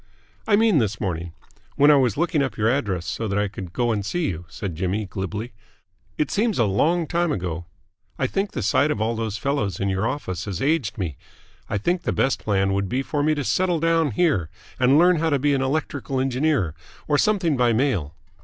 [0.47, 1.33] "I mean this morning.
[1.75, 4.45] When I was looking up your address so that I could go and see you,"
[4.49, 5.53] said Jimmy glibly.
[6.17, 7.67] "It seems a long time ago.
[8.17, 11.17] I think the sight of all those fellows in your office has aged me.
[11.69, 15.17] I think the best plan would be for me to settle down here and learn
[15.17, 16.73] how to be an electrical engineer
[17.07, 18.15] or something by mail.